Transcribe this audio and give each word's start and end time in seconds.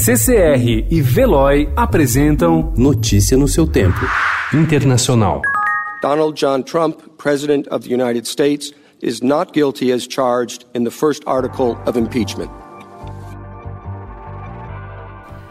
CCR 0.00 0.86
e 0.88 1.02
Veloy 1.02 1.68
apresentam 1.74 2.72
Notícia 2.76 3.36
no 3.36 3.48
seu 3.48 3.66
tempo. 3.66 3.98
Internacional. 4.54 5.42
Donald 6.00 6.36
John 6.36 6.62
Trump, 6.62 7.02
President 7.18 7.66
of 7.66 7.82
the 7.82 7.92
United 7.92 8.24
States, 8.24 8.72
is 9.02 9.20
not 9.20 9.52
guilty 9.52 9.90
as 9.90 10.06
charged 10.06 10.66
in 10.72 10.84
the 10.84 10.90
first 10.92 11.24
article 11.26 11.76
of 11.84 11.96
impeachment. 11.96 12.48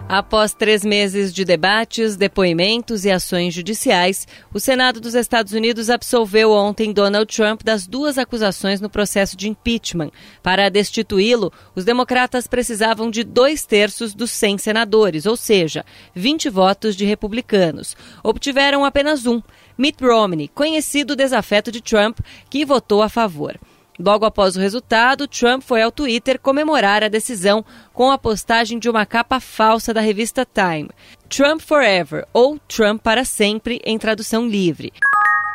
Após 0.10 0.54
três 0.54 0.86
meses 0.86 1.34
de 1.34 1.44
debates, 1.44 2.16
depoimentos 2.16 3.04
e 3.04 3.12
ações 3.12 3.54
judiciais, 3.54 4.26
o 4.54 4.60
Senado 4.60 5.02
dos 5.02 5.14
Estados 5.14 5.52
Unidos 5.52 5.90
absolveu 5.90 6.54
ontem 6.54 6.94
Donald 6.94 7.26
Trump 7.36 7.62
das 7.62 7.86
duas 7.86 8.18
acusações 8.18 8.80
no 8.80 8.90
processo 8.90 9.36
de 9.36 9.50
impeachment. 9.50 10.10
Para 10.42 10.70
destituí-lo, 10.70 11.52
os 11.76 11.84
democratas 11.84 12.48
precisavam 12.48 13.12
de 13.12 13.22
dois 13.26 13.66
terços 13.66 14.14
dos 14.14 14.32
100 14.32 14.60
senadores, 14.60 15.26
ou 15.26 15.36
seja, 15.36 15.84
20 16.16 16.48
votos 16.48 16.96
de 16.96 17.04
republicanos. 17.04 17.98
Obtiveram 18.24 18.86
apenas 18.86 19.26
um, 19.26 19.42
Mitt 19.78 20.02
Romney, 20.02 20.48
conhecido 20.48 21.18
desafeto 21.18 21.70
de 21.70 21.82
Trump, 21.82 22.20
que 22.50 22.64
votou 22.64 23.02
a 23.02 23.10
favor. 23.10 23.60
Logo 24.00 24.26
após 24.26 24.56
o 24.56 24.60
resultado, 24.60 25.28
Trump 25.28 25.64
foi 25.64 25.82
ao 25.82 25.92
Twitter 25.92 26.40
comemorar 26.40 27.04
a 27.04 27.08
decisão 27.08 27.66
com 27.94 28.12
a 28.12 28.18
postagem 28.18 28.78
de 28.78 28.90
uma 28.90 29.06
capa 29.06 29.40
falsa 29.40 29.94
da 29.94 30.02
revista 30.02 30.46
Time. 30.46 30.90
Trump 31.28 31.62
Forever 31.62 32.28
ou 32.32 32.60
Trump 32.68 33.02
para 33.02 33.26
sempre 33.26 33.82
em 33.84 33.98
tradução 33.98 34.48
livre. 34.48 34.94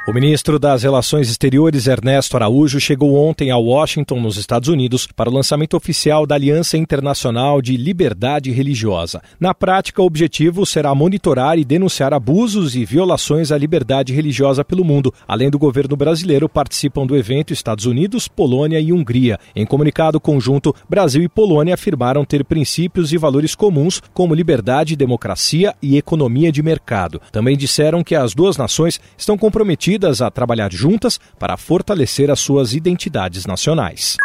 O 0.05 0.13
ministro 0.13 0.59
das 0.59 0.83
Relações 0.83 1.31
Exteriores, 1.31 1.87
Ernesto 1.87 2.37
Araújo, 2.37 2.81
chegou 2.81 3.15
ontem 3.15 3.53
a 3.53 3.57
Washington, 3.57 4.19
nos 4.19 4.37
Estados 4.37 4.69
Unidos, 4.69 5.07
para 5.07 5.31
o 5.31 5.33
lançamento 5.33 5.77
oficial 5.77 6.27
da 6.27 6.35
Aliança 6.35 6.77
Internacional 6.77 7.63
de 7.63 7.77
Liberdade 7.77 8.51
Religiosa. 8.51 9.23
Na 9.39 9.55
prática, 9.55 10.03
o 10.03 10.05
objetivo 10.05 10.67
será 10.67 10.93
monitorar 10.93 11.57
e 11.57 11.65
denunciar 11.65 12.13
abusos 12.13 12.75
e 12.75 12.85
violações 12.85 13.53
à 13.53 13.57
liberdade 13.57 14.13
religiosa 14.13 14.65
pelo 14.65 14.85
mundo. 14.85 15.15
Além 15.27 15.49
do 15.49 15.59
governo 15.59 15.97
brasileiro, 15.97 16.49
participam 16.49 17.07
do 17.07 17.17
evento 17.17 17.53
Estados 17.53 17.87
Unidos, 17.87 18.27
Polônia 18.27 18.81
e 18.81 18.93
Hungria. 18.93 19.39
Em 19.55 19.65
comunicado 19.65 20.21
conjunto, 20.21 20.75
Brasil 20.91 21.23
e 21.23 21.29
Polônia 21.29 21.75
afirmaram 21.75 22.25
ter 22.25 22.45
princípios 22.45 23.13
e 23.13 23.17
valores 23.17 23.55
comuns, 23.55 24.03
como 24.13 24.35
liberdade, 24.35 24.97
democracia 24.97 25.77
e 25.81 25.97
economia 25.97 26.51
de 26.51 26.61
mercado. 26.61 27.23
Também 27.31 27.57
disseram 27.57 28.03
que 28.03 28.17
as 28.17 28.35
duas 28.35 28.57
nações 28.57 29.01
estão 29.17 29.39
comprometidas 29.39 29.92
a 30.21 30.31
trabalhar 30.31 30.73
juntas 30.73 31.19
para 31.39 31.57
fortalecer 31.57 32.31
as 32.31 32.41
suas 32.41 32.75
identidades 32.75 33.47
nacionais. 33.47 34.17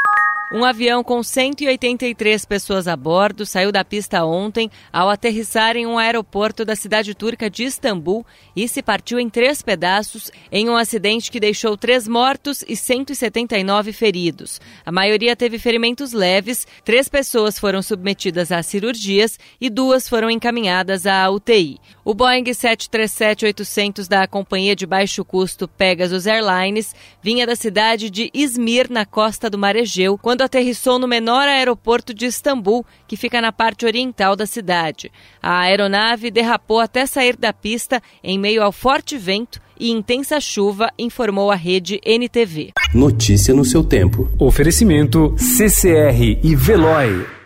Um 0.49 0.63
avião 0.63 1.03
com 1.03 1.21
183 1.21 2.45
pessoas 2.45 2.87
a 2.87 2.95
bordo 2.95 3.45
saiu 3.45 3.69
da 3.69 3.83
pista 3.83 4.23
ontem 4.23 4.71
ao 4.93 5.09
aterrissar 5.09 5.75
em 5.75 5.85
um 5.85 5.97
aeroporto 5.97 6.63
da 6.63 6.73
cidade 6.73 7.13
turca 7.13 7.49
de 7.49 7.65
Istambul 7.65 8.25
e 8.55 8.65
se 8.65 8.81
partiu 8.81 9.19
em 9.19 9.29
três 9.29 9.61
pedaços 9.61 10.31
em 10.49 10.69
um 10.69 10.77
acidente 10.77 11.29
que 11.29 11.41
deixou 11.41 11.75
três 11.75 12.07
mortos 12.07 12.63
e 12.65 12.77
179 12.77 13.91
feridos. 13.91 14.61
A 14.85 14.91
maioria 14.91 15.35
teve 15.35 15.59
ferimentos 15.59 16.13
leves, 16.13 16.65
três 16.85 17.09
pessoas 17.09 17.59
foram 17.59 17.81
submetidas 17.81 18.49
a 18.49 18.63
cirurgias 18.63 19.37
e 19.59 19.69
duas 19.69 20.07
foram 20.07 20.31
encaminhadas 20.31 21.05
à 21.05 21.29
UTI. 21.29 21.77
O 22.05 22.13
Boeing 22.13 22.45
737-800 22.45 24.07
da 24.07 24.25
companhia 24.25 24.77
de 24.77 24.85
baixo 24.85 25.25
custo 25.25 25.67
Pegasus 25.67 26.25
Airlines 26.25 26.95
vinha 27.21 27.45
da 27.45 27.53
cidade 27.53 28.09
de 28.09 28.31
Izmir, 28.33 28.89
na 28.89 29.05
costa 29.05 29.49
do 29.49 29.57
Mar 29.57 29.75
Egeu, 29.75 30.17
quando 30.17 30.36
quando 30.37 30.43
aterrissou 30.43 30.99
no 30.99 31.07
menor 31.07 31.47
aeroporto 31.47 32.13
de 32.13 32.27
Istambul, 32.27 32.85
que 33.07 33.17
fica 33.17 33.41
na 33.41 33.51
parte 33.51 33.87
oriental 33.87 34.35
da 34.35 34.45
cidade. 34.45 35.11
A 35.41 35.61
aeronave 35.61 36.29
derrapou 36.29 36.79
até 36.79 37.07
sair 37.07 37.35
da 37.35 37.51
pista 37.51 37.99
em 38.23 38.37
meio 38.37 38.61
ao 38.61 38.71
forte 38.71 39.17
vento 39.17 39.59
e 39.79 39.89
intensa 39.89 40.39
chuva, 40.39 40.91
informou 40.97 41.49
a 41.49 41.55
rede 41.55 41.99
NTV. 42.05 42.71
Notícia 42.93 43.51
no 43.51 43.65
seu 43.65 43.83
tempo. 43.83 44.29
Oferecimento 44.39 45.35
CCR 45.37 46.39
e 46.43 46.55
Veloy. 46.55 47.36